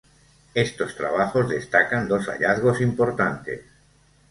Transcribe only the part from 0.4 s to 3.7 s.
Estos trabajos destacan dos hallazgos importantes.